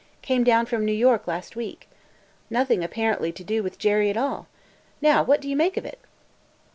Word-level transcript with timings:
Came 0.23 0.43
down 0.43 0.65
from 0.65 0.83
New 0.83 0.91
York 0.93 1.27
last 1.27 1.55
week. 1.55 1.87
Nothing 2.49 2.83
apparently 2.83 3.31
to 3.33 3.43
do 3.43 3.61
with 3.61 3.77
Jerry 3.77 4.09
at 4.09 4.17
all. 4.17 4.47
Now 4.99 5.21
what 5.21 5.41
do 5.41 5.47
you 5.47 5.55
make 5.55 5.77
of 5.77 5.85
it?" 5.85 5.99